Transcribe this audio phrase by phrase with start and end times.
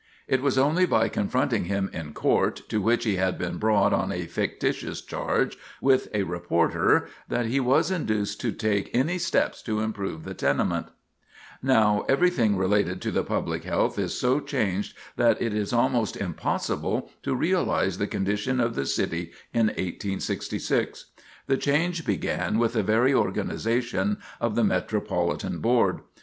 [0.27, 4.11] It was only by confronting him in court, to which he had been brought on
[4.11, 9.79] a fictitious charge, with a reporter, that he was induced to take any steps to
[9.79, 10.87] improve the tenement.
[10.87, 15.53] [Sidenote: Epidemics Checked] Now everything relating to the public health is so changed that it
[15.53, 21.11] is almost impossible to realize the condition of the city in 1866.
[21.45, 25.99] The change began with the very organization of the Metropolitan Board.